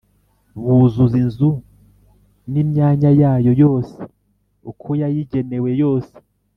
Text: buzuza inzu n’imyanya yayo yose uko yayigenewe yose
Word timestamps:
buzuza 0.61 1.15
inzu 1.23 1.49
n’imyanya 2.51 3.09
yayo 3.21 3.51
yose 3.63 3.97
uko 4.71 4.89
yayigenewe 5.01 5.69
yose 5.81 6.13